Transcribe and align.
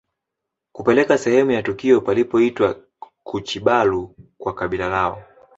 Kupeleka 0.71 1.17
sehemu 1.17 1.51
ya 1.51 1.63
tukio 1.63 2.01
palipoitwa 2.01 2.75
kuchibalu 3.23 4.15
kwa 4.37 4.53
kabila 4.53 4.89
lao 4.89 5.23